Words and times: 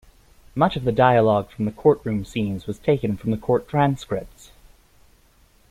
Much 0.55 0.75
of 0.75 0.83
the 0.83 0.91
dialogue 0.91 1.51
from 1.51 1.65
the 1.65 1.71
courtroom 1.71 2.25
scenes 2.25 2.65
was 2.65 2.79
taken 2.79 3.15
from 3.15 3.29
the 3.29 3.37
court 3.37 3.67
transcripts. 3.67 4.49